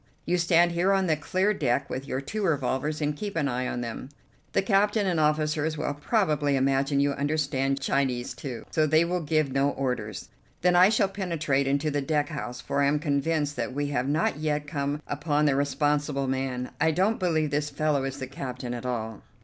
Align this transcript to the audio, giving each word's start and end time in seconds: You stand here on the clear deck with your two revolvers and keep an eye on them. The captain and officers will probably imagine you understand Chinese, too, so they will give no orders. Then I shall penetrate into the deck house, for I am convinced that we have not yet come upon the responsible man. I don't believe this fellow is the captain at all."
You 0.25 0.39
stand 0.39 0.71
here 0.71 0.93
on 0.93 1.05
the 1.05 1.15
clear 1.15 1.53
deck 1.53 1.87
with 1.87 2.07
your 2.07 2.21
two 2.21 2.43
revolvers 2.43 3.01
and 3.03 3.15
keep 3.15 3.35
an 3.35 3.47
eye 3.47 3.67
on 3.67 3.81
them. 3.81 4.09
The 4.53 4.63
captain 4.63 5.05
and 5.05 5.19
officers 5.19 5.77
will 5.77 5.93
probably 5.93 6.55
imagine 6.55 6.99
you 6.99 7.11
understand 7.11 7.79
Chinese, 7.79 8.33
too, 8.33 8.65
so 8.71 8.87
they 8.87 9.05
will 9.05 9.21
give 9.21 9.51
no 9.51 9.69
orders. 9.69 10.29
Then 10.61 10.75
I 10.75 10.89
shall 10.89 11.07
penetrate 11.07 11.67
into 11.67 11.91
the 11.91 12.01
deck 12.01 12.29
house, 12.29 12.59
for 12.59 12.81
I 12.81 12.87
am 12.87 12.97
convinced 12.97 13.55
that 13.57 13.75
we 13.75 13.89
have 13.89 14.09
not 14.09 14.39
yet 14.39 14.65
come 14.65 15.03
upon 15.07 15.45
the 15.45 15.55
responsible 15.55 16.25
man. 16.27 16.71
I 16.81 16.89
don't 16.89 17.19
believe 17.19 17.51
this 17.51 17.69
fellow 17.69 18.03
is 18.03 18.17
the 18.17 18.25
captain 18.25 18.73
at 18.73 18.87
all." 18.87 19.21